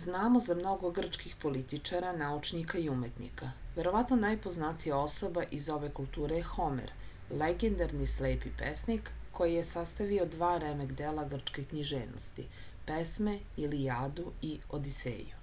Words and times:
znamo 0.00 0.40
za 0.46 0.54
mnogo 0.56 0.88
grčkih 0.96 1.30
političara 1.44 2.08
naučnika 2.22 2.80
i 2.80 2.88
umetnika 2.94 3.46
verovatno 3.76 4.18
najpoznatija 4.24 4.98
osoba 5.04 5.44
iz 5.58 5.68
ove 5.76 5.88
kulture 6.00 6.40
je 6.40 6.48
homer 6.50 6.92
legendarni 7.44 8.08
slepi 8.16 8.52
pesnik 8.64 9.08
koji 9.40 9.54
je 9.54 9.62
sastavio 9.70 10.26
dva 10.36 10.50
remek-dela 10.66 11.24
grčke 11.34 11.64
književnosti 11.74 12.44
pesme 12.92 13.38
ilijadu 13.68 14.28
i 14.50 14.52
odiseju 14.80 15.40